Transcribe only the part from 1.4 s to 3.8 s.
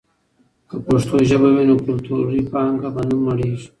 وي، نو کلتوري پانګه به نه مړېږي.